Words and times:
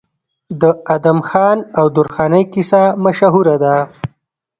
د 0.61 0.63
ادم 0.95 1.19
خان 1.29 1.57
او 1.79 1.85
درخانۍ 1.95 2.43
کیسه 2.53 2.81
مشهوره 3.03 3.55
ده. 3.63 3.75